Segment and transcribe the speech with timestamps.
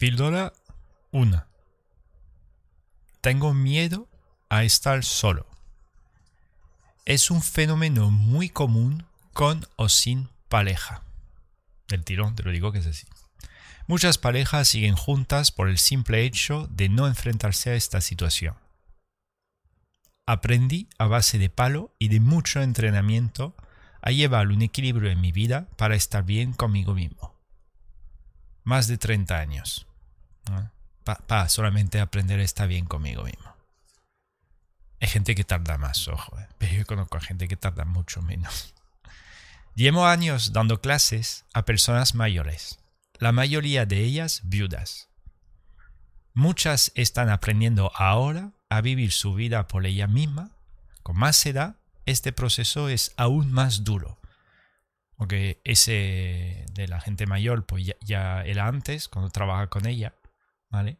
[0.00, 0.54] Píldora
[1.10, 1.44] 1.
[3.20, 4.08] Tengo miedo
[4.48, 5.46] a estar solo.
[7.04, 11.02] Es un fenómeno muy común con o sin pareja.
[11.86, 13.06] Del tirón te lo digo que es así.
[13.88, 18.54] Muchas parejas siguen juntas por el simple hecho de no enfrentarse a esta situación.
[20.24, 23.54] Aprendí a base de palo y de mucho entrenamiento
[24.00, 27.38] a llevar un equilibrio en mi vida para estar bien conmigo mismo.
[28.64, 29.86] Más de 30 años.
[31.04, 33.54] Para solamente aprender a estar bien conmigo mismo.
[35.00, 36.46] Hay gente que tarda más, ojo, eh.
[36.58, 38.74] pero yo conozco a gente que tarda mucho menos.
[39.74, 42.78] Llevo años dando clases a personas mayores,
[43.18, 45.08] la mayoría de ellas viudas.
[46.34, 50.50] Muchas están aprendiendo ahora a vivir su vida por ella misma.
[51.02, 54.18] Con más edad, este proceso es aún más duro.
[55.16, 60.14] Porque ese de la gente mayor, pues ya, era antes, cuando trabaja con ella,
[60.70, 60.98] ¿vale?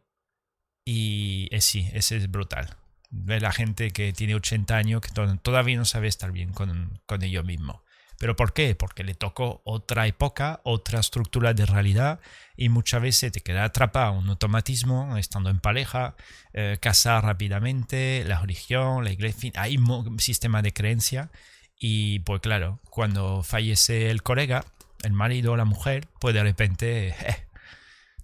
[0.85, 2.77] Y es, sí, ese es brutal.
[3.09, 7.45] La gente que tiene 80 años que todavía no sabe estar bien con, con ellos
[7.45, 7.81] mismos.
[8.21, 8.75] ¿Pero por qué?
[8.75, 12.19] Porque le tocó otra época, otra estructura de realidad
[12.55, 16.15] y muchas veces te queda atrapado un automatismo estando en pareja,
[16.53, 21.31] eh, casar rápidamente, la religión, la iglesia, hay un sistema de creencia
[21.79, 24.65] y pues claro, cuando fallece el colega,
[25.01, 27.47] el marido o la mujer, pues de repente eh,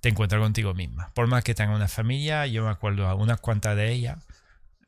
[0.02, 1.12] te encuentras contigo misma.
[1.14, 4.18] Por más que tenga una familia, yo me acuerdo a unas cuantas de ellas,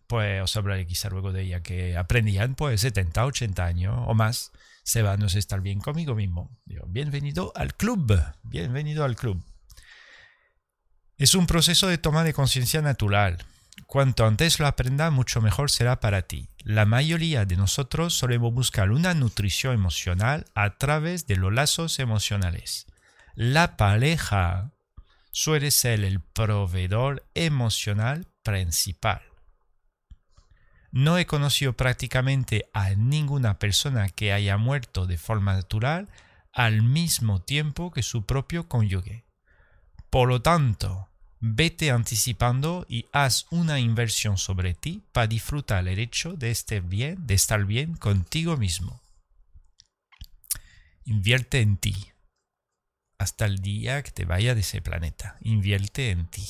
[0.08, 4.52] pues os hablaré quizá luego de ella, que aprendían pues 70, 80 años o más
[4.84, 6.50] se va a estar bien conmigo mismo.
[6.88, 9.44] bienvenido al club, bienvenido al club.
[11.18, 13.38] Es un proceso de toma de conciencia natural.
[13.86, 16.48] Cuanto antes lo aprenda, mucho mejor será para ti.
[16.64, 22.88] La mayoría de nosotros solemos buscar una nutrición emocional a través de los lazos emocionales.
[23.36, 24.72] La pareja
[25.32, 29.22] suele ser el proveedor emocional principal.
[30.92, 36.10] No he conocido prácticamente a ninguna persona que haya muerto de forma natural
[36.52, 39.26] al mismo tiempo que su propio cónyuge.
[40.10, 41.10] Por lo tanto,
[41.40, 47.28] vete anticipando y haz una inversión sobre ti para disfrutar el hecho de estar bien,
[47.28, 49.02] de estar bien contigo mismo.
[51.06, 51.96] Invierte en ti.
[53.20, 55.38] Hasta el día que te vaya de ese planeta.
[55.42, 56.48] Invierte en ti.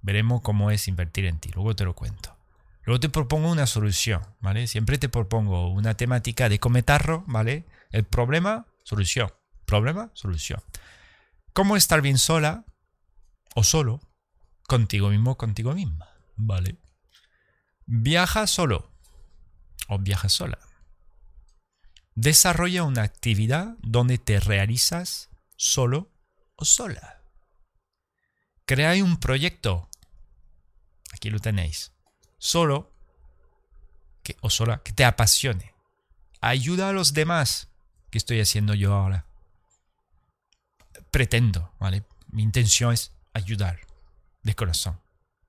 [0.00, 1.50] Veremos cómo es invertir en ti.
[1.52, 2.36] Luego te lo cuento.
[2.84, 4.68] Luego te propongo una solución, ¿vale?
[4.68, 7.66] Siempre te propongo una temática de cometarro, ¿vale?
[7.90, 9.32] El problema, solución.
[9.64, 10.62] Problema, solución.
[11.52, 12.64] ¿Cómo estar bien sola
[13.56, 14.00] o solo
[14.68, 16.06] contigo mismo, contigo misma?
[16.36, 16.76] ¿Vale?
[17.86, 18.92] Viaja solo
[19.88, 20.58] o viaja sola.
[22.14, 26.12] Desarrolla una actividad donde te realizas solo
[26.56, 27.22] o sola.
[28.64, 29.88] Crea un proyecto.
[31.12, 31.92] Aquí lo tenéis
[32.38, 32.92] solo
[34.22, 35.74] que, o sola que te apasione.
[36.40, 37.68] Ayuda a los demás,
[38.10, 39.26] que estoy haciendo yo ahora.
[41.10, 42.04] Pretendo, ¿vale?
[42.28, 43.80] Mi intención es ayudar
[44.42, 45.00] de corazón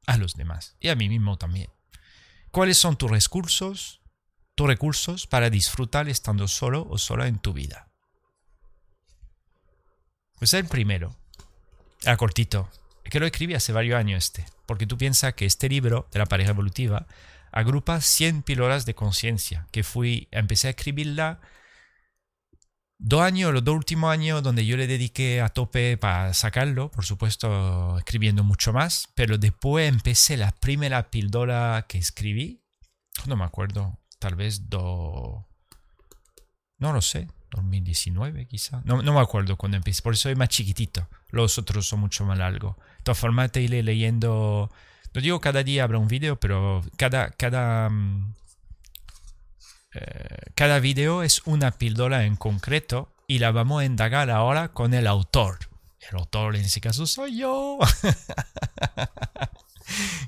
[0.06, 1.69] a los demás y a mí mismo también.
[2.51, 4.01] ¿Cuáles son tus recursos,
[4.56, 7.87] tus recursos para disfrutar estando solo o sola en tu vida?
[10.38, 11.16] Pues el primero,
[12.06, 12.70] a cortito,
[13.03, 16.25] que lo escribí hace varios años este, porque tú piensas que este libro de la
[16.25, 17.08] pareja evolutiva
[17.52, 21.40] agrupa 100 píldoras de conciencia, que fui, empecé a escribirla
[23.00, 27.06] dos años, los dos últimos años donde yo le dediqué a tope para sacarlo, por
[27.06, 32.64] supuesto escribiendo mucho más, pero después empecé la primera píldora que escribí,
[33.25, 35.48] no me acuerdo, tal vez do...
[36.78, 38.81] no lo sé, 2019 quizá.
[38.84, 41.08] No, no me acuerdo cuando empecé, por eso es más chiquitito.
[41.30, 42.75] Los otros son mucho más largos.
[42.78, 44.72] De todas formas, te iré leyendo.
[45.13, 48.36] No digo cada día habrá un video, pero cada, cada, mm,
[49.94, 54.94] eh, cada video es una píldora en concreto y la vamos a indagar ahora con
[54.94, 55.59] el autor.
[56.10, 57.80] El autor en ese caso soy yo.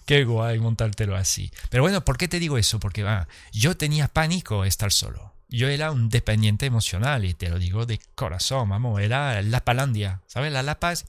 [0.06, 1.52] Qué guay montártelo así.
[1.70, 2.80] Pero bueno, ¿por qué te digo eso?
[2.80, 7.60] Porque ah, yo tenía pánico estar solo yo era un dependiente emocional y te lo
[7.60, 10.51] digo de corazón, vamos, era la palandia, ¿sabes?
[10.51, 11.06] La lapa es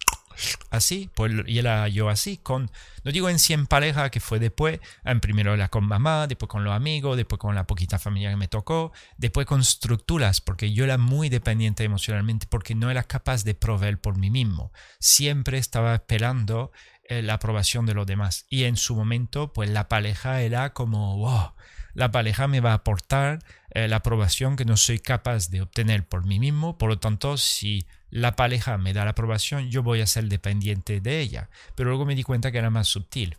[0.70, 2.70] así, pues y era yo así, con,
[3.04, 6.64] no digo en 100 parejas que fue después, en primero era con mamá, después con
[6.64, 10.84] los amigos, después con la poquita familia que me tocó, después con estructuras, porque yo
[10.84, 15.94] era muy dependiente emocionalmente, porque no era capaz de proveer por mí mismo, siempre estaba
[15.94, 16.72] esperando
[17.04, 21.18] eh, la aprobación de los demás y en su momento, pues la pareja era como,
[21.18, 21.52] wow,
[21.94, 23.40] la pareja me va a aportar
[23.70, 27.36] eh, la aprobación que no soy capaz de obtener por mí mismo, por lo tanto,
[27.36, 31.50] si la pareja me da la aprobación, yo voy a ser dependiente de ella.
[31.74, 33.38] Pero luego me di cuenta que era más sutil,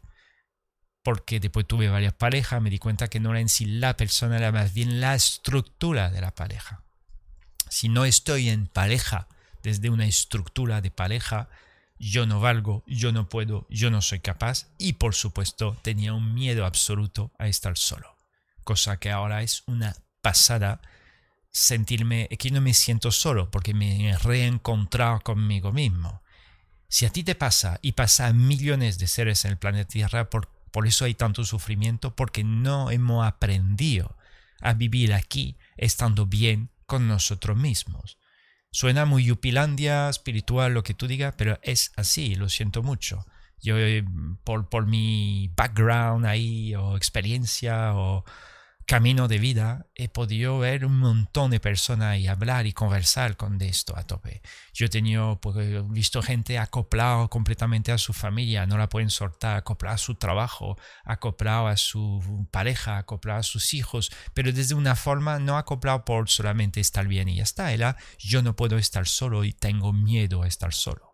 [1.03, 4.37] porque después tuve varias parejas, me di cuenta que no era en sí la persona,
[4.37, 6.83] era más bien la estructura de la pareja.
[7.69, 9.27] Si no estoy en pareja
[9.63, 11.49] desde una estructura de pareja,
[12.01, 16.33] yo no valgo, yo no puedo, yo no soy capaz y por supuesto tenía un
[16.33, 18.10] miedo absoluto a estar solo,
[18.63, 20.81] cosa que ahora es una pasada
[21.51, 26.21] sentirme, que no me siento solo porque me he reencontrado conmigo mismo.
[26.87, 30.29] Si a ti te pasa y pasa a millones de seres en el planeta Tierra,
[30.29, 34.17] por, por eso hay tanto sufrimiento, porque no hemos aprendido
[34.59, 38.17] a vivir aquí estando bien con nosotros mismos.
[38.71, 43.25] Suena muy yupilandia, espiritual, lo que tú digas, pero es así, lo siento mucho.
[43.61, 44.03] Yo, eh,
[44.43, 48.23] por, por mi background ahí, o experiencia, o,
[48.91, 53.61] camino de vida he podido ver un montón de personas y hablar y conversar con
[53.61, 54.41] esto a tope.
[54.73, 59.95] Yo he pues, visto gente acoplado completamente a su familia, no la pueden soltar, acoplado
[59.95, 65.39] a su trabajo, acoplado a su pareja, acoplado a sus hijos, pero desde una forma
[65.39, 67.71] no acoplado por solamente estar bien y ya está.
[67.71, 71.10] Era yo no puedo estar solo y tengo miedo a estar solo.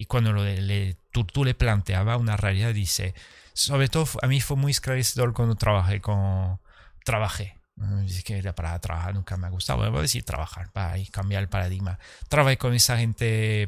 [0.00, 3.14] Y cuando le, tú, le planteaba una realidad, dice,
[3.52, 6.58] sobre todo a mí fue muy esclarecedor cuando trabajé con
[7.04, 7.60] trabajé.
[8.06, 9.90] Es que para trabajar nunca me ha gustado.
[9.90, 11.98] Voy a decir trabajar para cambiar el paradigma.
[12.30, 13.66] Trabajé con esa gente,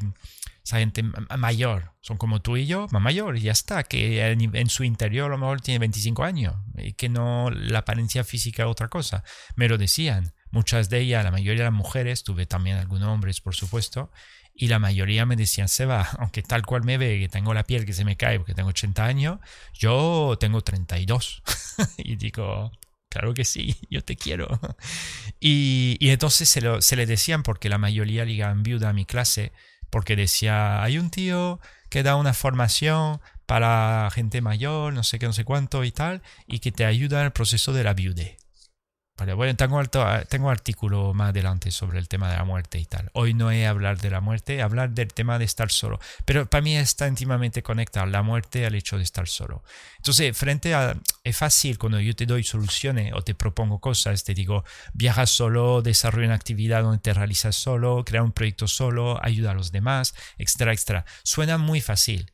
[0.63, 1.03] esa gente
[1.37, 1.91] mayor.
[2.01, 3.83] Son como tú y yo, más mayor, y ya está.
[3.83, 8.23] Que en, su interior a lo mejor tiene 25 años y que no la apariencia
[8.23, 9.23] física es otra cosa.
[9.55, 10.33] Me lo decían.
[10.49, 14.11] Muchas de ellas, la mayoría de las mujeres, tuve también algunos hombres, por supuesto,
[14.55, 17.85] y la mayoría me decían, Seba, aunque tal cual me ve, que tengo la piel
[17.85, 19.39] que se me cae porque tengo 80 años,
[19.73, 21.43] yo tengo 32.
[21.97, 22.71] y digo,
[23.09, 24.59] claro que sí, yo te quiero.
[25.39, 29.51] Y, entonces se, lo, se, le decían, porque la mayoría ligaban viuda a mi clase,
[29.89, 31.59] porque decía, hay un tío
[31.89, 36.23] que da una formación para gente mayor, no sé qué, no sé cuánto y tal,
[36.47, 38.42] y que te ayuda en el proceso de la viudez.
[39.15, 39.79] Vale, bueno, tengo,
[40.27, 43.11] tengo artículo más adelante sobre el tema de la muerte y tal.
[43.13, 45.99] Hoy no he hablar de la muerte, hablar del tema de estar solo.
[46.25, 49.63] Pero para mí está íntimamente conectado la muerte al hecho de estar solo.
[49.97, 50.97] Entonces, frente a...
[51.23, 54.63] Es fácil cuando yo te doy soluciones o te propongo cosas, te digo,
[54.93, 59.53] viaja solo, desarrolla una actividad donde te realizas solo, crea un proyecto solo, ayuda a
[59.53, 61.05] los demás, etcétera, etcétera.
[61.23, 62.33] Suena muy fácil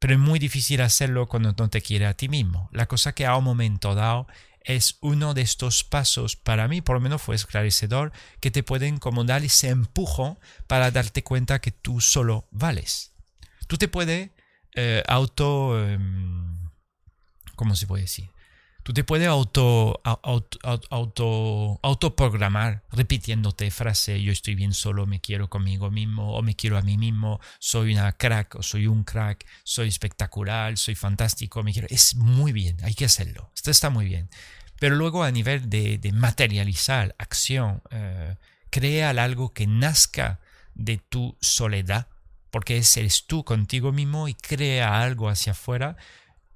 [0.00, 2.70] pero es muy difícil hacerlo cuando no te quiere a ti mismo.
[2.72, 4.26] La cosa que a un momento dado
[4.64, 8.98] es uno de estos pasos, para mí por lo menos fue esclarecedor, que te pueden
[8.98, 13.12] como dar ese empujo para darte cuenta que tú solo vales.
[13.66, 14.30] Tú te puedes
[14.74, 15.86] eh, auto...
[15.86, 16.58] Em,
[17.56, 18.30] ¿Cómo se puede decir?
[18.82, 20.58] Tú te puedes auto, auto,
[20.90, 26.78] auto, autoprogramar repitiéndote frase yo estoy bien solo, me quiero conmigo mismo o me quiero
[26.78, 31.72] a mí mismo, soy una crack o soy un crack, soy espectacular, soy fantástico, me
[31.72, 31.88] quiero.
[31.90, 33.50] Es muy bien, hay que hacerlo.
[33.54, 34.30] Esto está muy bien.
[34.78, 38.36] Pero luego a nivel de, materializar acción, eh,
[38.70, 40.40] crea algo que nazca
[40.74, 42.08] de tu soledad,
[42.50, 45.96] porque eres tú contigo mismo y crea algo hacia afuera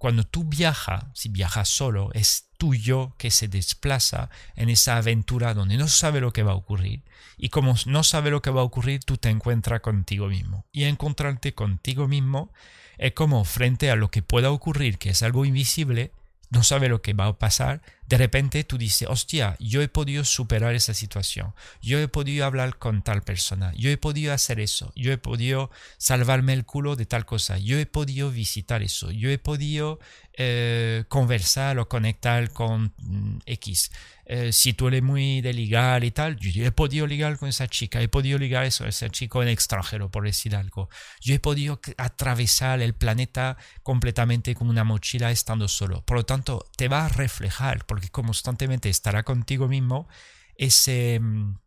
[0.05, 5.79] cuando tú viajas, si viajas solo, es tuyo que se desplaza en esa aventura donde
[5.79, 7.01] no sabe lo que va a ocurrir.
[7.39, 10.67] Y como no sabe lo que va a ocurrir, tú te encuentras contigo mismo.
[10.73, 12.53] Y encontrarte contigo mismo
[12.99, 16.13] es como frente a lo que pueda ocurrir, que es algo invisible,
[16.51, 20.25] no sabe lo que va a pasar, de repente tú dices, hostia, yo he podido
[20.25, 24.93] superar esa situación, yo he podido hablar con tal persona, yo he podido hacer eso,
[24.95, 29.31] yo he podido salvarme el culo de tal cosa, yo he podido visitar eso, yo
[29.31, 30.01] he podido
[30.37, 33.91] eh, conversar o conectar con mm, X.
[34.27, 38.01] Eh, si tú eres muy de y tal, yo he podido ligar con esa chica,
[38.01, 40.89] he podido ligar eso, ese chico en extranjero, por decir algo.
[41.21, 46.05] Yo he podido atravesar el planeta completamente con una mochila estando solo.
[46.05, 50.09] Por lo tanto, te va a reflejar, porque constantemente estará contigo mismo
[50.57, 51.59] ese mm,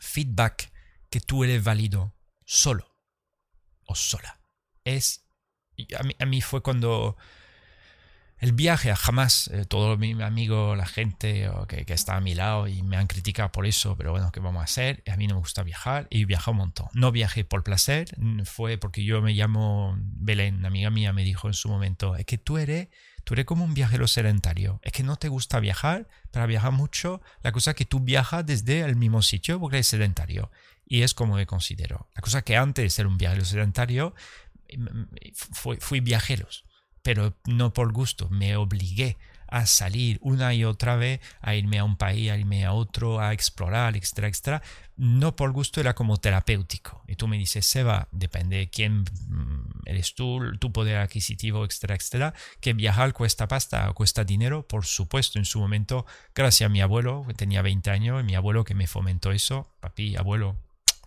[0.00, 0.72] feedback
[1.08, 2.96] que tú eres válido solo
[3.86, 4.40] o sola.
[4.84, 5.26] Es,
[5.98, 7.16] a mí, a mí fue cuando
[8.38, 12.82] el viaje jamás, eh, todo mi amigo, la gente que, está a mi lado y
[12.82, 15.02] me han criticado por eso, pero bueno, ¿qué vamos a hacer?
[15.10, 16.88] A mí no me gusta viajar y viajo un montón.
[16.92, 18.14] No viajé por placer,
[18.44, 22.36] fue porque yo me llamo Belén, amiga mía me dijo en su momento, es que
[22.36, 22.88] tú eres,
[23.24, 27.22] tú eres como un viajero sedentario, es que no te gusta viajar, para viajar mucho,
[27.42, 30.50] la cosa es que tú viajas desde el mismo sitio porque eres sedentario.
[30.88, 32.08] Y es como me considero.
[32.14, 34.14] La cosa que antes de ser un viajero sedentario,
[35.52, 36.66] fui, fui viajeros
[37.06, 41.84] pero no por gusto, me obligué a salir una y otra vez, a irme a
[41.84, 44.60] un país, a irme a otro, a explorar, extra, extra.
[44.96, 47.04] No por gusto, era como terapéutico.
[47.06, 51.94] Y tú me dices, Seba, depende de quién mm, eres tú, tu poder adquisitivo, extra,
[51.94, 56.80] extra, que viajar cuesta pasta, cuesta dinero, por supuesto, en su momento, gracias a mi
[56.80, 60.56] abuelo, que tenía 20 años, y mi abuelo que me fomentó eso, papi, abuelo,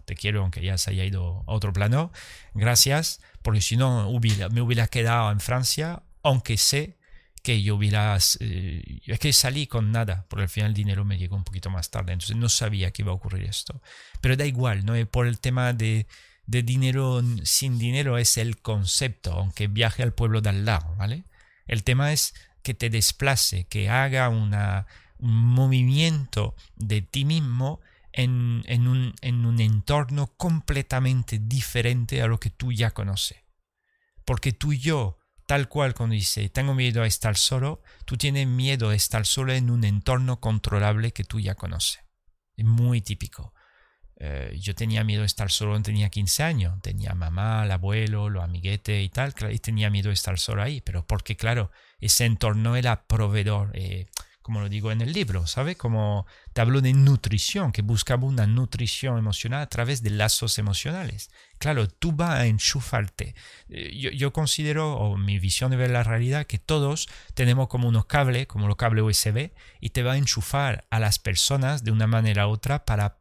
[0.09, 2.11] te quiero aunque ya se haya ido a otro plano,
[2.55, 4.09] gracias, porque si no
[4.51, 6.97] me hubiera quedado en Francia, aunque sé
[7.43, 8.17] que yo hubiera...
[8.39, 11.69] Eh, es que salí con nada, porque al final el dinero me llegó un poquito
[11.69, 13.81] más tarde, entonces no sabía que iba a ocurrir esto.
[14.19, 14.93] Pero da igual, ¿no?
[15.05, 16.07] Por el tema de,
[16.47, 21.23] de dinero sin dinero es el concepto, aunque viaje al pueblo de al lado, ¿vale?
[21.67, 24.55] El tema es que te desplace, que haga un
[25.19, 27.79] movimiento de ti mismo
[28.11, 33.37] en, un, en un entorno completamente diferente a lo que tú ya conoces.
[34.25, 38.89] Porque tú yo, tal cual cuando dice, tengo miedo a estar solo, tú tienes miedo
[38.89, 42.01] a estar solo en un entorno controlable que tú ya conoces.
[42.55, 43.53] Es muy típico.
[44.21, 46.81] Eh, yo tenía miedo a estar solo tenía 15 años.
[46.81, 49.33] Tenía mamá, el abuelo, los amiguetes y tal.
[49.49, 50.81] Y tenía miedo a estar solo ahí.
[50.81, 53.71] Pero porque, claro, ese entorno era proveedor.
[53.75, 54.07] Eh,
[54.50, 55.75] como lo digo en el libro, ¿sabe?
[55.75, 61.29] Como te hablo de nutrición, que buscaba una nutrición emocional a través de lazos emocionales.
[61.60, 63.36] Claro, tú vas a enchufarte.
[63.70, 67.88] Eh, yo, yo considero, o mi visión de ver la realidad, que todos tenemos como
[67.88, 69.51] unos cables, como los cables USB,
[69.82, 73.20] y te va a enchufar a las personas de una manera u otra para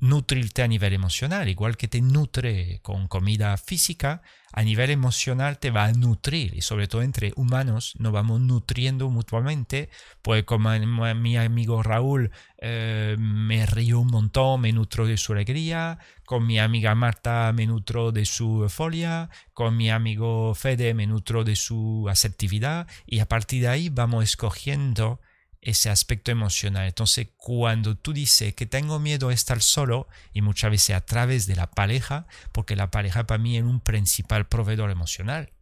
[0.00, 5.70] nutrirte a nivel emocional, igual que te nutre con comida física, a nivel emocional te
[5.70, 9.90] va a nutrir y sobre todo entre humanos nos vamos nutriendo mutuamente,
[10.22, 10.70] pues como
[11.14, 16.58] mi amigo Raúl eh, me río un montón, me nutro de su alegría, con mi
[16.58, 22.06] amiga Marta me nutro de su euforia, con mi amigo Fede me nutro de su
[22.08, 22.86] asertividad.
[23.06, 25.20] Y a partir de ahí vamos escogiendo
[25.62, 26.86] ese aspecto emocional.
[26.86, 31.46] Entonces, cuando tú dices que tengo miedo a estar solo, y muchas veces a través
[31.46, 35.52] de la pareja, porque la pareja para mí es un principal proveedor emocional,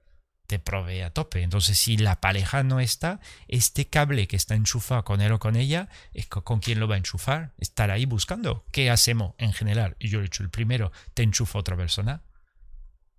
[0.47, 1.43] te provee a tope.
[1.43, 5.57] Entonces, si la pareja no está, este cable que está enchufado con él o con
[5.57, 5.89] ella,
[6.29, 7.53] ¿con quién lo va a enchufar?
[7.59, 8.65] Estar ahí buscando.
[8.73, 9.97] ¿Qué hacemos en general?
[9.99, 12.23] Y yo he hecho el primero, te enchufa otra persona.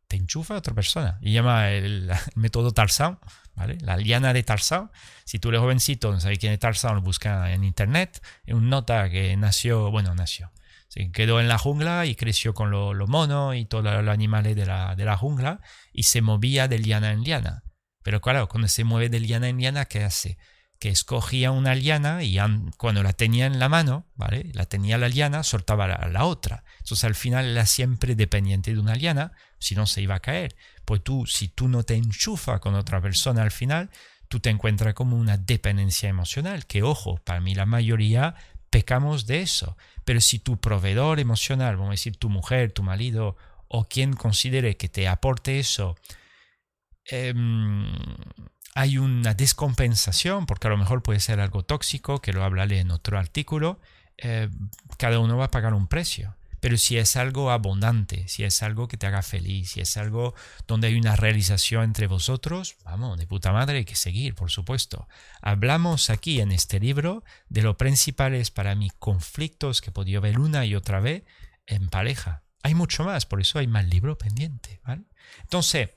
[0.09, 1.17] Te enchufa otra persona.
[1.21, 3.19] Y llama el, método Tarzan
[3.81, 4.91] la liana de Tarzán.
[5.25, 8.21] Si tú eres jovencito, no sabes quién es Tarzán, lo busca en internet.
[8.45, 10.51] Es un nota que nació, bueno, nació.
[10.87, 14.55] Se quedó en la jungla y creció con los lo monos y todos los animales
[14.55, 15.61] de la, de la jungla
[15.93, 17.63] y se movía de liana en liana.
[18.01, 20.37] Pero claro, cuando se mueve de liana en liana, ¿qué hace?
[20.79, 22.37] Que escogía una liana y
[22.77, 24.49] cuando la tenía en la mano, ¿vale?
[24.53, 26.63] La tenía la liana, soltaba la, la otra.
[26.79, 30.55] Entonces al final era siempre dependiente de una liana, si no se iba a caer.
[30.85, 33.89] Pues tú, si tú no te enchufas con otra persona al final,
[34.29, 38.35] tú te encuentras como una dependencia emocional, que ojo, para mí la mayoría
[38.69, 39.75] pecamos de eso.
[40.05, 43.35] Pero si tu proveedor emocional, vamos a decir tu mujer, tu marido
[43.67, 45.95] o quien considere que te aporte eso,
[47.05, 47.93] em,
[48.79, 52.91] hay una descompensación, porque a lo mejor puede ser algo tóxico, que lo hablaré en
[52.91, 53.81] otro artículo,
[54.17, 54.47] eh,
[54.97, 56.37] cada uno va a pagar un precio.
[56.61, 60.33] Pero si es algo abundante, si es algo que te haga feliz, si es algo
[60.65, 65.09] donde hay una realización entre vosotros, vamos, de puta madre hay que seguir, por supuesto.
[65.41, 70.39] Hablamos aquí en este libro de los principales para mí conflictos que he podido ver
[70.39, 71.23] una y otra vez
[71.65, 72.43] en pareja.
[72.63, 74.79] Hay mucho más, por eso hay más libro pendiente.
[74.85, 75.03] ¿vale?
[75.41, 75.89] Entonces,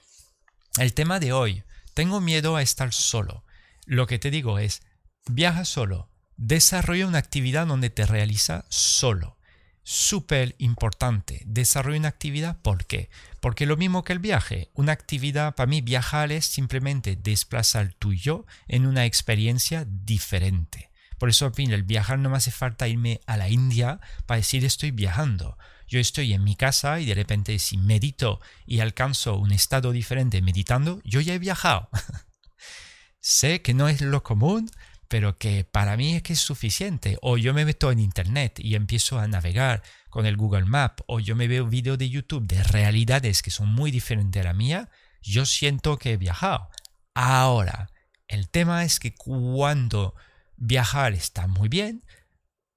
[0.78, 1.62] el tema de hoy,
[1.94, 3.44] tengo miedo a estar solo.
[3.86, 4.82] Lo que te digo es,
[5.26, 9.38] viaja solo, desarrolla una actividad donde te realiza solo
[9.82, 11.42] súper importante.
[11.46, 13.10] Desarrollo una actividad, ¿por qué?
[13.40, 18.16] Porque lo mismo que el viaje, una actividad para mí viajar es simplemente desplazar y
[18.16, 20.90] yo en una experiencia diferente.
[21.18, 24.38] Por eso, en fin, el viajar no me hace falta irme a la India para
[24.38, 25.56] decir estoy viajando.
[25.88, 30.42] Yo estoy en mi casa y de repente si medito y alcanzo un estado diferente
[30.42, 31.88] meditando, yo ya he viajado.
[33.20, 34.70] sé que no es lo común,
[35.08, 37.18] pero que para mí es que es suficiente.
[37.20, 41.20] O yo me meto en Internet y empiezo a navegar con el Google Map, o
[41.20, 44.90] yo me veo vídeos de YouTube de realidades que son muy diferentes a la mía,
[45.22, 46.68] yo siento que he viajado.
[47.14, 47.90] Ahora,
[48.28, 50.14] el tema es que cuando
[50.56, 52.04] viajar está muy bien,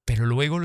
[0.05, 0.59] pero luego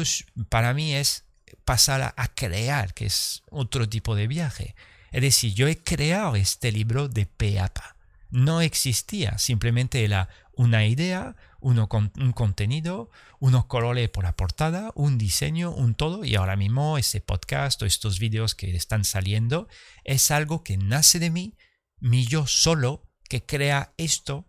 [0.49, 1.25] para mí es
[1.65, 4.75] pasar a, crear, que es otro tipo de viaje.
[5.13, 7.97] Es decir, yo he creado este libro de pe a pa.
[8.31, 14.93] No existía, simplemente era una idea, uno con, un contenido, unos colores por la portada,
[14.95, 19.69] un diseño, un todo, y ahora mismo ese podcast o estos vídeos que están saliendo
[20.05, 21.57] es algo que nace de mí,
[21.99, 24.47] mi yo solo, que crea esto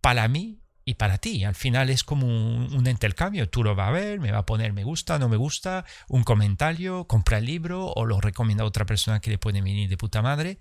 [0.00, 1.44] para mí y para ti.
[1.44, 3.48] Al final es como un, intercambio.
[3.48, 6.24] Tú lo vas a ver, me va a poner me gusta, no me gusta, un
[6.24, 9.96] comentario, compra el libro o lo recomienda a otra persona que le puede venir de
[9.96, 10.58] puta madre.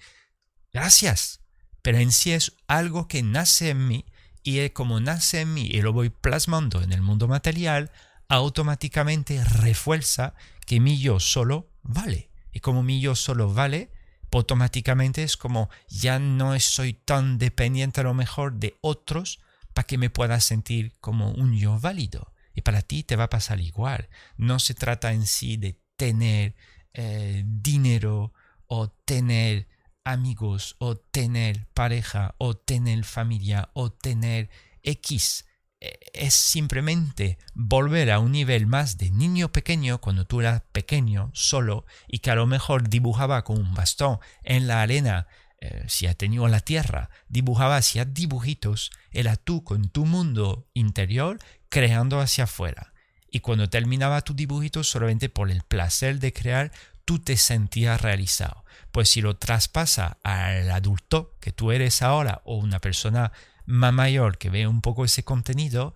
[0.71, 1.41] Gracias.
[1.81, 4.05] Pero en sí es algo que nace en mí
[4.43, 7.91] y como nace en mí y lo voy plasmando en el mundo material,
[8.27, 10.35] automáticamente refuerza
[10.67, 12.29] que mi yo solo vale.
[12.51, 13.91] Y como mi yo solo vale,
[14.31, 19.39] automáticamente es como ya no soy tan dependiente a lo mejor de otros
[19.79, 22.33] para que me pueda sentir como un yo válido.
[22.53, 24.09] Y para ti te va a pasar igual.
[24.35, 26.53] No se trata en sí de tener
[26.93, 28.33] eh, dinero
[28.67, 29.69] o tener
[30.03, 34.49] amigos o tener pareja o tener familia o tener
[34.83, 35.45] X.
[35.79, 41.31] E, es simplemente volver a un nivel más de niño pequeño cuando tú eras pequeño
[41.33, 45.27] solo y que a lo mejor dibujaba con un bastón en la arena
[45.61, 51.39] eh, si ha tenido la tierra, dibujaba hacia dibujitos, era tú con tu mundo interior
[51.69, 52.93] creando hacia afuera.
[53.31, 56.71] Y cuando terminaba tu dibujito, solamente por el placer de crear,
[57.05, 58.63] tú te sentías realizado.
[58.91, 63.31] Pues si lo traspasa al adulto que tú eres ahora o una persona
[63.65, 65.93] más mayor que ve un poco ese contenido,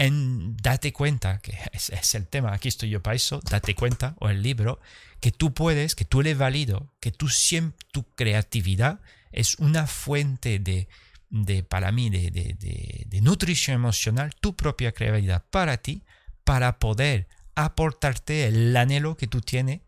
[0.00, 4.14] en date cuenta, que es, es, el tema, aquí estoy yo para eso, date cuenta,
[4.18, 4.80] o el libro,
[5.20, 10.58] que tú puedes, que tú eres válido, que tú siempre, tu creatividad es una fuente
[10.58, 10.88] de,
[11.28, 16.02] de para mí, de, de, de, nutrición emocional, tu propia creatividad para ti,
[16.44, 19.82] para poder aportarte el anhelo que tú tienes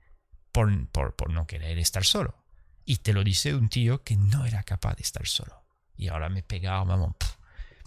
[0.53, 2.37] por, por, por no querer estar solo.
[2.85, 5.65] Y te lo dice un tío que no era capaz de estar solo.
[5.97, 7.15] Y ahora me he pegado, vamos,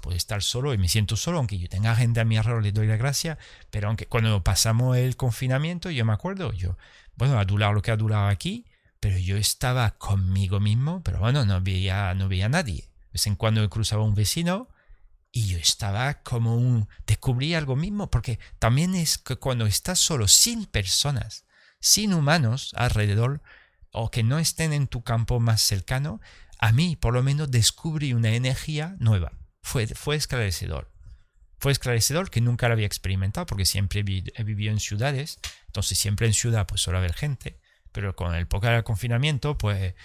[0.05, 2.71] puedo estar solo y me siento solo, aunque yo tenga gente a mi alrededor, le
[2.71, 3.39] doy la gracia,
[3.71, 6.77] pero aunque cuando pasamos el confinamiento, yo me acuerdo, yo,
[7.15, 8.67] bueno, durado lo que ha durado aquí,
[9.00, 12.83] pero yo estaba conmigo mismo, pero bueno, no veía, no veía a nadie.
[12.83, 14.69] De vez en cuando cruzaba un vecino
[15.31, 16.88] y yo estaba como un...
[17.07, 21.45] descubrí algo mismo, porque también es que cuando estás solo, sin personas,
[21.79, 23.41] sin humanos alrededor,
[23.89, 26.21] o que no estén en tu campo más cercano,
[26.59, 29.32] a mí por lo menos descubrí una energía nueva.
[29.65, 30.91] Fue, fue esclarecedor.
[31.58, 36.28] Fue esclarecedor que nunca lo había experimentado porque siempre he vivido en ciudades, entonces siempre
[36.28, 37.58] en ciudad pues suele haber gente,
[37.91, 39.95] pero con el poco confinamiento pues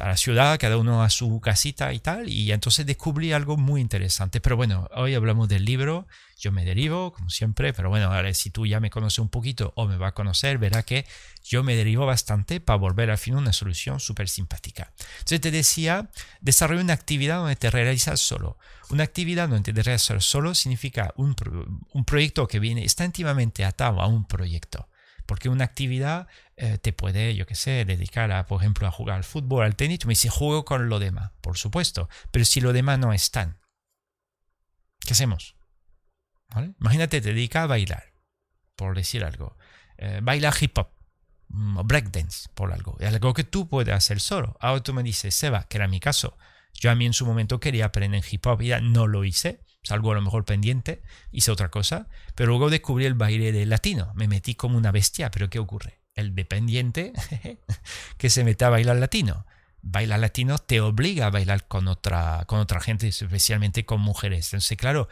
[0.00, 3.80] a la ciudad, cada uno a su casita y tal, y entonces descubrí algo muy
[3.80, 4.40] interesante.
[4.40, 6.06] Pero bueno, hoy hablamos del libro,
[6.38, 9.72] yo me derivo, como siempre, pero bueno, ahora si tú ya me conoces un poquito
[9.76, 11.06] o me va a conocer, verá que
[11.44, 14.92] yo me derivo bastante para volver al fin una solución súper simpática.
[15.18, 18.58] Entonces te decía, desarrolla una actividad donde te realizas solo.
[18.90, 21.36] Una actividad donde te realizas solo significa un,
[21.92, 24.88] un proyecto que viene, está íntimamente atado a un proyecto.
[25.26, 29.16] Porque una actividad eh, te puede, yo qué sé, dedicar a, por ejemplo, a jugar
[29.16, 30.00] al fútbol, al tenis.
[30.00, 32.08] Tú me dices, juego con lo demás, por supuesto.
[32.30, 33.58] Pero si lo demás no están,
[35.00, 35.56] ¿qué hacemos?
[36.80, 38.12] Imagínate, te dedica a bailar,
[38.76, 39.56] por decir algo.
[39.96, 40.90] Eh, baila hip hop
[41.48, 42.96] mm, o breakdance, por algo.
[43.00, 44.56] Es algo que tú puedes hacer solo.
[44.60, 46.36] Ahora tú me dices, Seba, que era mi caso.
[46.74, 49.64] Yo a mí en su momento quería aprender hip hop y ya no lo hice
[49.84, 54.12] salgo a lo mejor pendiente, hice otra cosa, pero luego descubrí el baile de latino,
[54.14, 56.00] me metí como una bestia, pero ¿qué ocurre?
[56.14, 57.12] El dependiente
[58.18, 59.46] que se mete a bailar latino.
[59.86, 64.46] Bailar latino te obliga a bailar con otra, con otra gente, especialmente con mujeres.
[64.46, 65.08] Entonces, claro,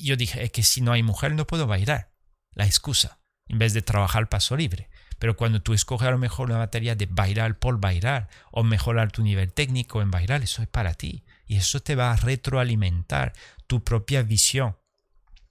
[0.00, 2.10] yo dije, es que si no hay mujer no puedo bailar.
[2.54, 4.88] La excusa, en vez de trabajar paso libre.
[5.18, 9.12] Pero cuando tú escoges a lo mejor una materia de bailar por bailar o mejorar
[9.12, 11.24] tu nivel técnico en bailar, eso es para ti.
[11.46, 13.32] Y eso te va a retroalimentar
[13.68, 14.76] tu propia visión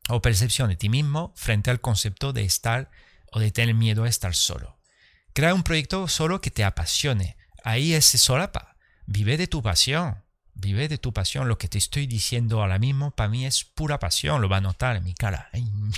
[0.10, 2.92] o percepción de ti mismo frente al concepto de estar
[3.32, 4.78] o de tener miedo a estar solo.
[5.34, 7.38] Crea un proyecto solo que te apasione.
[7.64, 8.76] Ahí es solapa.
[9.06, 10.24] Vive de tu pasión.
[10.62, 11.48] Vive de tu pasión.
[11.48, 14.42] Lo que te estoy diciendo ahora mismo para mí es pura pasión.
[14.42, 15.92] Lo va a notar en mi cara, en mi,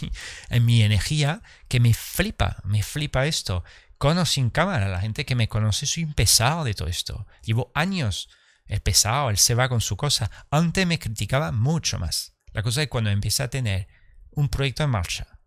[0.49, 3.63] en mi energía, que me flipa, me flipa esto.
[3.97, 7.27] Con o sin cámara, la gente que me conoce, soy un pesado de todo esto.
[7.43, 8.29] Llevo años
[8.65, 10.31] el pesado, él se va con su cosa.
[10.49, 12.35] Antes me criticaba mucho más.
[12.53, 13.87] La cosa es cuando empieza a tener
[14.31, 15.39] un proyecto en marcha,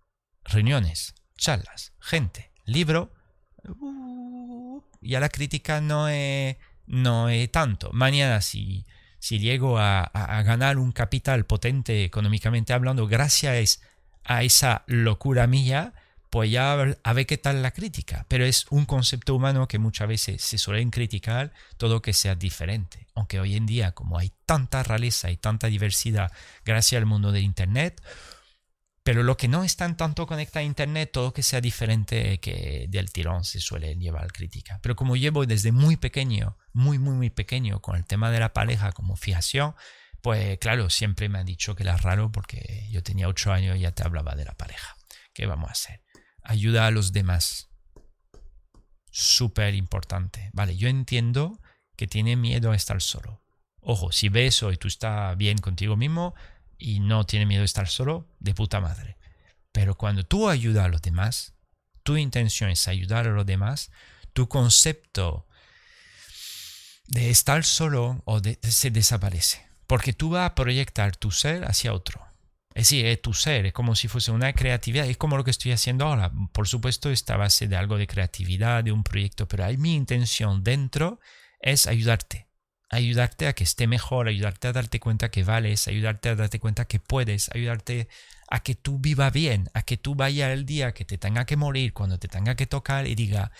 [0.45, 3.13] reuniones, charlas, gente, libro,
[3.65, 7.91] uh, ya la crítica no es, no es tanto.
[7.93, 8.87] Mañana si,
[9.19, 10.11] si llego a,
[10.45, 13.81] ganar un capital potente económicamente hablando gracias
[14.25, 15.95] a esa locura mía,
[16.31, 18.27] pues ya a ver qué tal la crítica.
[18.29, 23.07] Pero es un concepto humano que muchas veces se suelen criticar todo que sea diferente.
[23.15, 26.31] Aunque hoy en día, como hay tanta rareza y tanta diversidad
[26.65, 28.03] gracias al mundo del Internet,
[29.07, 33.13] pero lo que no está tanto conectado a Internet, todo que sea diferente que del
[33.13, 34.81] tirón se suele llevar crítica.
[34.83, 38.53] Pero como llevo desde muy pequeño, muy, muy, muy pequeño con el tema de la
[38.53, 39.77] pareja como fijación,
[40.23, 43.83] pues claro, siempre me ha dicho que era raro porque yo tenía ocho años y
[43.83, 44.97] ya te hablaba de la pareja.
[45.33, 46.03] ¿Qué vamos a hacer?
[46.43, 47.69] Ayuda a los demás.
[49.13, 50.51] Súper importante.
[50.53, 51.61] Vale, yo entiendo
[51.95, 53.45] que tiene miedo a estar solo.
[53.79, 56.35] Ojo, si ves eso y tú estás bien contigo mismo
[56.79, 59.17] y no tiene miedo a estar solo, de puta madre.
[59.73, 61.55] Pero cuando tú ayudas a los demás,
[62.03, 63.91] tu intención es ayudar a los demás,
[64.33, 65.47] tu concepto
[67.09, 69.67] de estar solo o de, se desaparece.
[69.87, 72.25] Porque tú vas a proyectar tu ser hacia otro.
[72.75, 75.51] Es decir, es tu ser, es como si fuese una creatividad, es como lo que
[75.51, 76.31] estoy haciendo ahora.
[76.53, 80.63] Por supuesto, está base de algo de creatividad, de un proyecto, pero hay mi intención
[80.63, 81.21] dentro
[81.61, 82.49] es ayudarte.
[82.89, 86.87] Ayudarte a que esté mejor, ayudarte a darte cuenta que vales, ayudarte a darte cuenta
[86.87, 88.09] que puedes, ayudarte
[88.49, 91.57] a que tú viva bien, a que tú vaya el día que te tenga que
[91.57, 93.51] morir, cuando te tenga que tocar y diga,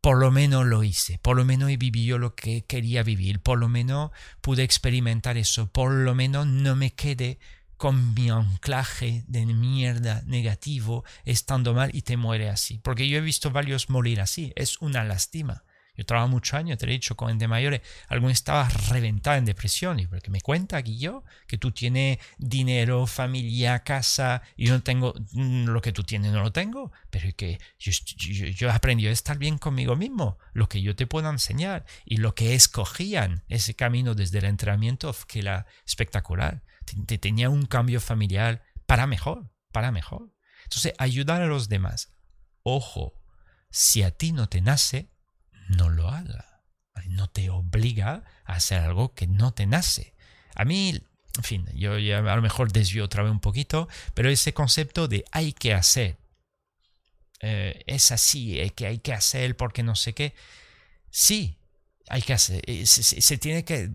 [0.00, 3.58] por lo menos lo hice, por lo menos he vivido lo que quería vivir, por
[3.58, 4.10] lo menos
[4.40, 7.38] pude experimentar eso, por lo menos no me quedé
[7.76, 12.78] con mi anclaje de mierda negativo estando mal y te muere así.
[12.78, 15.64] Porque yo he visto varios morir así, es una lástima.
[15.96, 17.80] Yo trabajo muchos años, te he dicho, con gente mayores.
[18.08, 20.00] Algunos estaba reventado en depresión.
[20.00, 24.82] Y porque me cuenta aquí yo que tú tienes dinero, familia, casa, y yo no
[24.82, 26.90] tengo mm, lo que tú tienes, no lo tengo.
[27.10, 27.92] Pero que yo,
[28.50, 30.38] yo, he aprendido a estar bien conmigo mismo.
[30.52, 35.14] Lo que yo te puedo enseñar y lo que escogían ese camino desde el entrenamiento,
[35.28, 36.64] que era espectacular.
[37.06, 40.32] Te, tenía un cambio familiar para mejor, para mejor.
[40.64, 42.14] Entonces, ayudar a los demás.
[42.62, 43.14] Ojo,
[43.70, 45.13] si a ti no te nace,
[45.68, 46.62] no lo haga.
[47.08, 50.14] No te obliga a hacer algo que no te nace.
[50.54, 51.02] A mí,
[51.36, 55.08] en fin, yo ya a lo mejor desvío otra vez un poquito, pero ese concepto
[55.08, 56.18] de hay que hacer,
[57.40, 60.34] eh, es así, es que hay que hacer porque no sé qué.
[61.10, 61.58] Sí,
[62.08, 63.90] hay que hacer, eh, se, tiene que,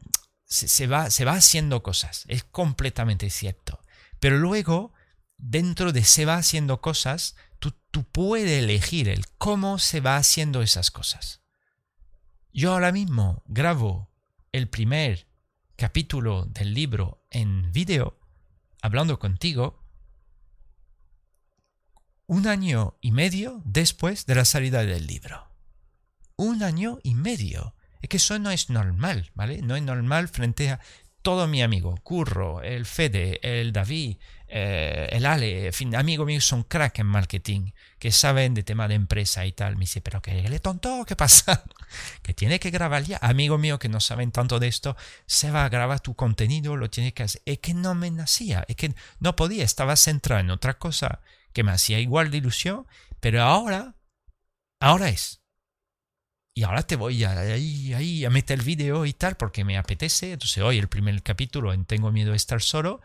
[0.45, 3.79] se, va, se va haciendo cosas, es completamente cierto.
[4.19, 4.93] Pero luego,
[5.37, 10.61] dentro de se va haciendo cosas, tú, tú puedes elegir el cómo se va haciendo
[10.61, 11.41] esas cosas.
[12.51, 14.09] Yo ahora mismo grabo
[14.51, 15.27] el primer
[15.75, 18.19] capítulo del libro en vídeo,
[18.81, 19.83] hablando contigo,
[22.25, 25.47] un año y medio después de la salida del libro.
[26.37, 27.75] Un año y medio.
[28.01, 29.61] Es que eso no es normal, ¿vale?
[29.61, 30.79] No es normal frente a
[31.21, 36.45] todo mi amigo, Curro, el Fede, el David, eh, el Ale, en fin, amigos míos
[36.45, 39.75] son crack en marketing, que saben de tema de empresa y tal.
[39.75, 41.63] Me dice, pero que le tonto, ¿qué pasa?
[42.23, 43.19] que tiene que grabar ya.
[43.21, 46.89] Amigo mío que no saben tanto de esto, se va a grabar tu contenido, lo
[46.89, 47.41] tiene que hacer.
[47.45, 51.21] Es que no me nacía, es que no podía, estaba centrado en otra cosa
[51.53, 52.87] que me hacía igual de ilusión,
[53.19, 53.95] pero ahora,
[54.79, 55.41] ahora es
[56.53, 59.77] y ahora te voy a, ahí, ahí, a meter el vídeo y tal porque me
[59.77, 60.33] apetece.
[60.33, 63.01] Entonces hoy el primer capítulo en Tengo miedo de estar solo.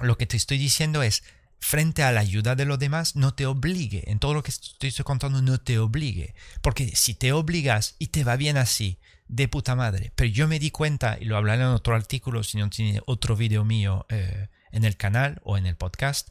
[0.00, 1.22] Lo que te estoy diciendo es,
[1.62, 4.10] frente a la ayuda de los demás, no te obligue.
[4.10, 6.34] En todo lo que estoy contando, no te obligue.
[6.60, 10.12] Porque si te obligas y te va bien así, de puta madre.
[10.16, 13.36] Pero yo me di cuenta, y lo hablaré en otro artículo, si no tiene otro
[13.36, 16.30] vídeo mío eh, en el canal o en el podcast,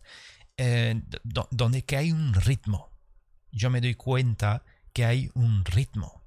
[0.58, 2.92] eh, donde que hay un ritmo.
[3.52, 6.24] Yo me doy cuenta que hay un ritmo.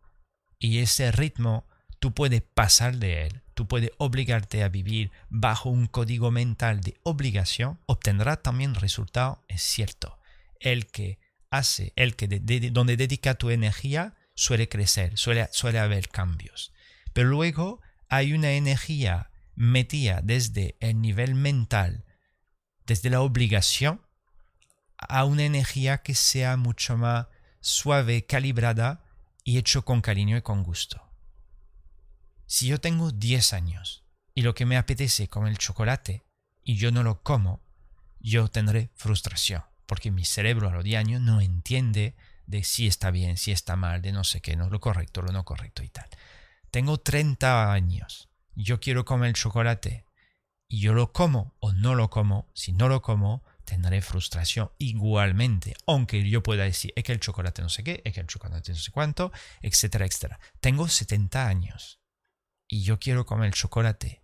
[0.59, 1.67] Y ese ritmo
[1.99, 6.99] tú puedes pasar de él, tú puedes obligarte a vivir bajo un código mental de
[7.03, 10.19] obligación, obtendrá también resultado, es cierto.
[10.61, 11.19] El que
[11.51, 12.29] hace, el que
[12.73, 16.73] donde dedica tu energía suele crecer, suele, suele haber cambios.
[17.13, 22.05] Pero luego hay una energía metida desde el nivel mental,
[22.87, 24.03] desde la obligación,
[24.97, 27.27] a una energía que sea mucho más
[27.65, 29.05] suave, calibrada
[29.43, 31.03] y hecho con cariño y con gusto.
[32.47, 36.27] Si yo tengo 10 años y lo que me apetece comer el chocolate
[36.63, 37.63] y yo no lo como,
[38.21, 43.11] yo tendré frustración, porque mi cerebro a los 10 años no entiende de si está
[43.11, 45.89] bien, si está mal, de no sé qué, no lo correcto, lo no correcto y
[45.89, 46.09] tal.
[46.71, 50.07] Tengo 30 años yo quiero comer chocolate
[50.69, 55.75] y yo lo como o no lo como, si no lo como, tendré frustración igualmente,
[55.87, 58.73] aunque yo pueda decir, es que el chocolate no sé qué, es que el chocolate
[58.73, 60.41] no sé cuánto, etcétera, etcétera.
[60.61, 62.01] Tengo 70 años
[62.69, 64.23] y yo quiero comer el chocolate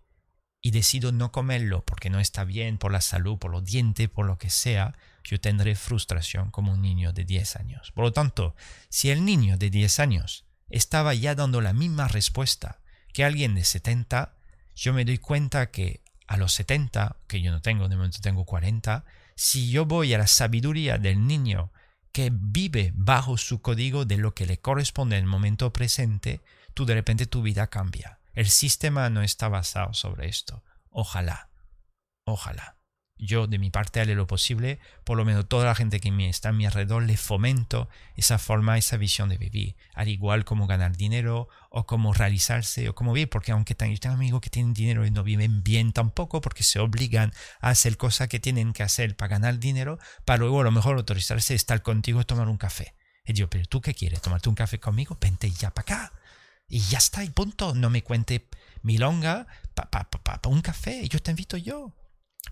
[0.61, 4.25] y decido no comerlo porque no está bien por la salud, por los dientes, por
[4.25, 7.91] lo que sea, yo tendré frustración como un niño de 10 años.
[7.91, 8.55] Por lo tanto,
[8.89, 12.79] si el niño de 10 años estaba ya dando la misma respuesta
[13.13, 14.35] que alguien de 70,
[14.75, 18.45] yo me doy cuenta que a los 70, que yo no tengo, de momento tengo
[18.45, 19.03] 40,
[19.41, 21.71] si yo voy a la sabiduría del niño
[22.11, 26.41] que vive bajo su código de lo que le corresponde en el momento presente,
[26.75, 28.19] tú de repente tu vida cambia.
[28.33, 30.63] El sistema no está basado sobre esto.
[30.91, 31.49] Ojalá.
[32.23, 32.80] Ojalá
[33.21, 36.49] yo de mi parte haré lo posible, por lo menos toda la gente que está
[36.49, 40.97] a mi alrededor le fomento esa forma, esa visión de vivir, al igual como ganar
[40.97, 45.11] dinero o como realizarse o como vivir, porque aunque tengo amigos que tienen dinero y
[45.11, 49.29] no viven bien tampoco porque se obligan a hacer cosas que tienen que hacer para
[49.29, 52.95] ganar dinero, para luego a lo mejor autorizarse a estar contigo y tomar un café.
[53.23, 56.13] Y yo, pero tú qué quieres, tomarte un café conmigo, vente ya para acá.
[56.67, 57.75] Y ya está, y punto.
[57.75, 58.47] No me cuente
[58.81, 61.93] milonga para pa, pa, pa, un café, yo te invito yo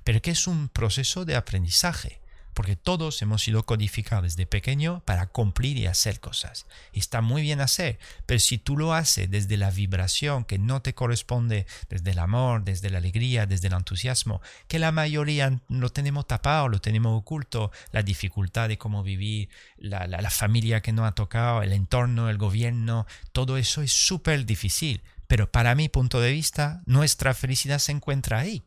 [0.04, 2.20] pero que es un proceso de aprendizaje,
[2.54, 6.66] porque todos hemos sido codificados desde pequeño para cumplir y hacer cosas.
[6.92, 10.82] Y está muy bien hacer, pero si tú lo haces desde la vibración que no
[10.82, 15.90] te corresponde, desde el amor, desde la alegría, desde el entusiasmo, que la mayoría lo
[15.90, 19.48] tenemos tapado, lo tenemos oculto, la dificultad de cómo vivir,
[19.78, 24.46] la, la familia que no ha tocado, el entorno, el gobierno, todo eso es súper
[24.46, 25.02] difícil.
[25.28, 28.64] Pero para mi punto de vista, nuestra felicidad se encuentra ahí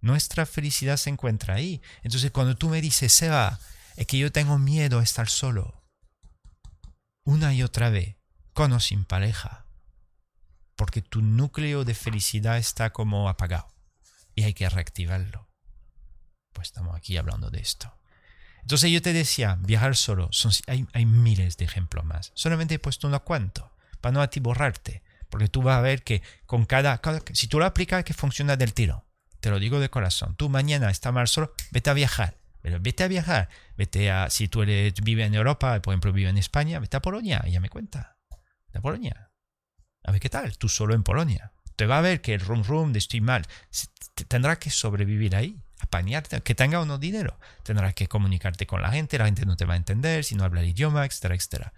[0.00, 1.82] nuestra felicidad se encuentra ahí.
[2.02, 3.60] Entonces cuando tú me dices, Seba,
[3.96, 5.84] es que yo tengo miedo a estar solo,
[7.24, 8.16] una y otra vez,
[8.52, 9.66] con o sin pareja,
[10.76, 13.68] porque tu núcleo de felicidad está como apagado
[14.34, 15.48] y hay que reactivarlo.
[16.52, 17.94] Pues estamos aquí hablando de esto.
[18.62, 20.30] Entonces yo te decía, viajar solo,
[20.66, 22.32] hay, miles de ejemplos más.
[22.34, 26.66] Solamente he puesto uno cuanto, para no atiborrarte, porque tú vas a ver que con
[26.66, 29.09] cada, cada si tú lo aplicas, que funciona del tiro
[29.40, 30.36] te lo digo de corazón.
[30.36, 32.36] Tú mañana estás mal solo, vete a viajar.
[32.62, 33.48] Vete a viajar.
[33.76, 37.02] Vete a, si tú eres, vives en Europa, por ejemplo, vives en España, vete a
[37.02, 38.16] Polonia y ya me cuenta.
[38.66, 39.30] Vete a Polonia.
[40.04, 41.52] A ver qué tal, tú solo en Polonia.
[41.76, 43.46] Te va a ver que el rum rum de estoy mal.
[44.28, 47.38] Tendrás que sobrevivir ahí, apañarte, que tenga uno dinero.
[47.62, 50.44] Tendrás que comunicarte con la gente, la gente no te va a entender si no
[50.44, 51.72] habla el idioma, etcétera, etcétera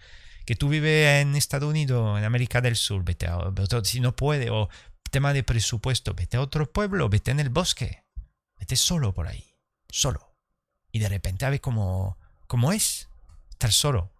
[0.44, 3.38] que tú vives en Estados Unidos, en América del Sur, vete a,
[3.85, 4.68] si no puede, o
[5.12, 8.03] tema de presupuesto, vete a otro pueblo, vete en el bosque,
[8.59, 9.55] vete solo por ahí,
[9.88, 10.35] solo.
[10.90, 13.09] Y de repente a ver cómo, cómo es
[13.51, 14.11] estar solo,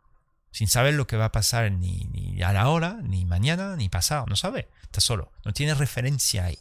[0.53, 3.89] sin saber lo que va a pasar ni, ni a la hora, ni mañana, ni
[3.89, 6.59] pasado, no sabe, está solo, no tiene referencia ahí.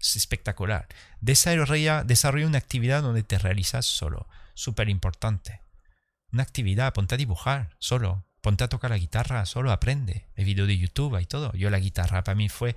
[0.00, 0.86] Es espectacular.
[1.20, 5.62] Desarrolla, desarrolla una actividad donde te realizas solo, súper importante.
[6.32, 10.28] Una actividad, ponte a dibujar solo, ponte a tocar la guitarra, solo aprende.
[10.36, 11.52] Hay vídeo de YouTube y todo.
[11.54, 12.76] Yo la guitarra para mí fue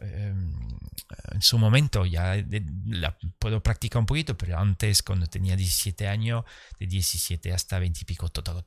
[0.00, 2.36] en su momento ya
[2.86, 6.44] la puedo practicar un poquito, pero antes cuando tenía 17 años,
[6.78, 8.66] de 17 hasta 20 y pico, todo,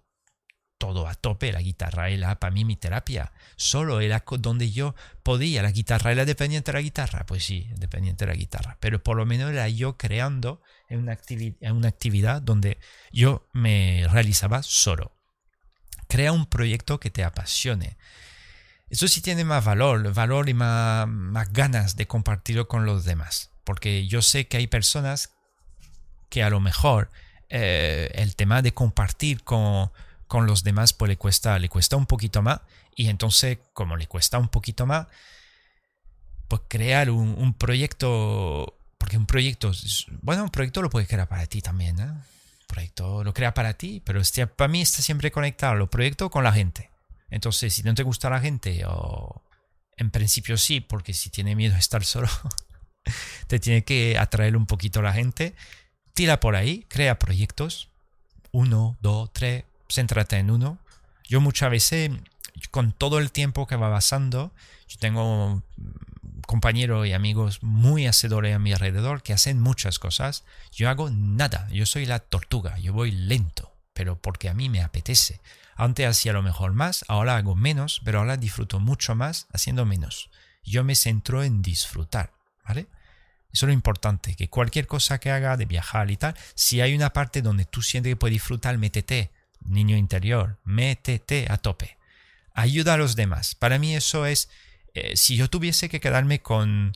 [0.78, 5.62] todo a tope, la guitarra era para mí mi terapia, solo era donde yo podía,
[5.62, 9.17] la guitarra era dependiente de la guitarra, pues sí, dependiente de la guitarra, pero por
[9.17, 12.80] lo menos era yo creando en una, en una actividad donde
[13.12, 15.15] yo me realizaba solo.
[16.08, 17.98] Crea un proyecto que te apasione
[18.91, 21.08] eso sí tiene más valor, valor y más,
[21.54, 23.49] ganas de compartirlo con los demás.
[23.63, 25.32] Porque yo sé que hay personas
[26.30, 27.10] que a lo mejor
[27.47, 29.89] eh, el tema de compartir con,
[30.30, 32.60] los demás pues le cuesta, le cuesta un poquito más.
[32.93, 35.08] Y entonces, como le cuesta un poquito más,
[36.49, 39.71] pues crear un, proyecto, porque un proyecto,
[40.21, 42.12] bueno, un proyecto lo puedes crear para ti también, ¿eh?
[42.12, 46.30] Un proyecto lo crea para ti, pero este, para mí está siempre conectado, los proyectos
[46.30, 46.90] con la gente.
[47.32, 49.41] Entonces, si no te gusta la gente, o
[49.98, 52.30] en principio sí, porque si tiene miedo a estar solo,
[53.48, 55.56] te tiene que atraer un poquito la gente.
[56.13, 57.89] Tira por ahí, crea proyectos.
[58.52, 60.78] Uno, dos, tres, céntrate en uno.
[61.28, 62.12] Yo muchas veces,
[62.70, 64.52] con todo el tiempo que va pasando,
[64.88, 65.63] yo tengo
[66.46, 70.44] compañeros y amigos muy hacedores a mi alrededor que hacen muchas cosas.
[70.74, 74.82] Yo hago nada, yo soy la tortuga, yo voy lento, pero porque a mí me
[74.82, 75.41] apetece.
[75.75, 80.30] Antes hacía lo mejor más, ahora hago menos, pero ahora disfruto mucho más haciendo menos.
[80.63, 82.34] Yo me centro en disfrutar,
[82.67, 82.88] ¿vale?
[83.51, 86.95] Eso es lo importante, que cualquier cosa que haga de viajar y tal, si hay
[86.95, 89.32] una parte donde tú sientes que puedes disfrutar, métete,
[89.65, 91.97] niño interior, métete a tope.
[92.54, 93.56] Ayuda a los demás.
[93.56, 94.49] Para mí eso es,
[94.93, 96.93] eh, si yo tuviese que quedarme con,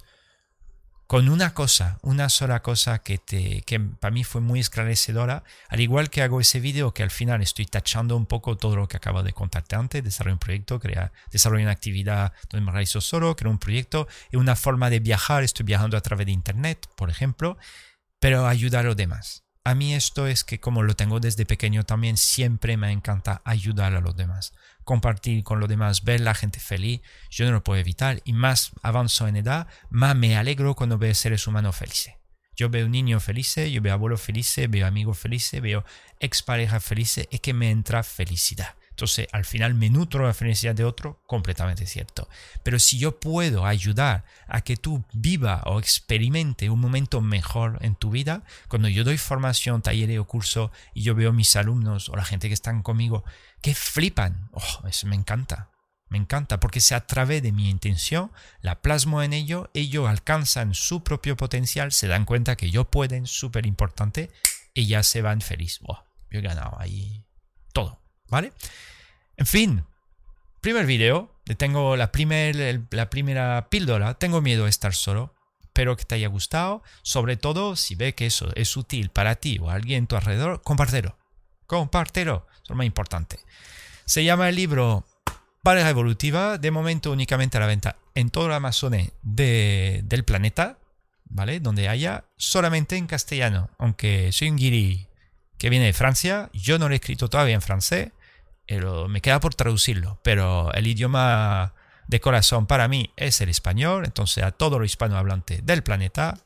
[1.08, 5.80] con una cosa, una sola cosa que, te, que para mí fue muy esclarecedora, al
[5.80, 8.98] igual que hago ese vídeo que al final estoy tachando un poco todo lo que
[8.98, 13.36] acabo de contarte antes, desarrollo un proyecto, crear, desarrollo una actividad donde me realizo solo,
[13.36, 17.10] creo un proyecto y una forma de viajar, estoy viajando a través de internet, por
[17.10, 17.58] ejemplo,
[18.20, 19.44] pero ayudar a los demás.
[19.64, 23.96] A mí esto es que como lo tengo desde pequeño también siempre me encanta ayudar
[23.96, 24.54] a los demás,
[24.86, 28.72] compartir con los demás, ver la gente feliz, yo no lo puedo evitar y más
[28.82, 32.14] avanzo en edad, más me alegro cuando veo seres humanos felices.
[32.56, 35.84] Yo veo niños felices, yo veo abuelos felices, veo amigos felices, veo
[36.20, 38.76] exparejas felices, es que me entra felicidad.
[38.96, 42.30] Entonces, al final me nutro la felicidad de otro, completamente cierto.
[42.64, 47.96] Pero si yo puedo ayudar a que tú viva o experimente un momento mejor en
[47.96, 52.16] tu vida, cuando yo doy formación, taller o curso y yo veo mis alumnos o
[52.16, 53.26] la gente que están conmigo
[53.66, 55.72] que flipan, oh, me encanta.
[56.10, 60.76] Me encanta porque si a través de mi intención la plasmo en ello, ellos alcanzan
[60.76, 64.30] su propio potencial, se dan cuenta que yo pueden, súper importante,
[64.76, 65.80] y ya se van feliz.
[65.80, 65.98] Yo
[66.30, 67.24] he ganado ahí
[67.74, 68.00] todo.
[68.28, 68.54] ¿vale?
[69.36, 69.84] En fin,
[70.62, 76.06] primer video, tengo la, primer, la primera píldora, tengo miedo a estar solo, espero que
[76.06, 79.74] te haya gustado, sobre todo si ve que eso es útil para ti o a
[79.74, 81.18] alguien en tu alrededor, compártelo,
[81.68, 83.40] compártelo, es lo más importante.
[84.06, 85.06] Se llama el libro
[85.64, 90.78] Pareja Evolutiva, de momento únicamente a la venta en todo el Amazonas del planeta,
[91.26, 91.60] ¿vale?
[91.60, 95.08] Donde haya, solamente en castellano, aunque soy un guiri
[95.58, 98.12] que viene de Francia, yo no lo he escrito todavía en francés,
[99.10, 101.74] me queda por traducirlo, pero el idioma
[102.08, 106.38] de corazón para mí es el español, entonces a todo lo hispanohablante del planeta,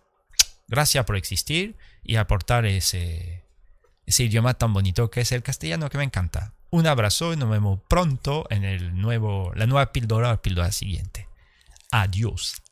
[0.67, 3.38] gracias por existir y aportar ese,
[4.10, 6.54] ese idioma tan bonito que es el castellano que me encanta.
[6.72, 11.28] Un abrazo y nos vemos pronto en el nuevo, la nueva píldora o píldora siguiente.
[11.91, 12.63] Adiós.